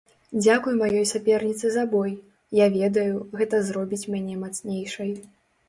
Дзякуй 0.43 0.75
маёй 0.79 1.05
саперніцы 1.09 1.65
за 1.75 1.83
бой, 1.91 2.15
я 2.63 2.69
ведаю, 2.79 3.13
гэта 3.37 3.63
зробіць 3.71 4.09
мяне 4.17 4.35
мацнейшай! 4.43 5.17